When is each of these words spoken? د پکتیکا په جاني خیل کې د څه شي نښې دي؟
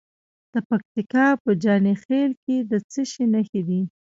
د 0.53 0.55
پکتیکا 0.69 1.25
په 1.43 1.51
جاني 1.63 1.95
خیل 2.03 2.31
کې 2.43 2.55
د 2.71 2.73
څه 2.91 3.01
شي 3.11 3.25
نښې 3.33 3.61
دي؟ 3.67 3.81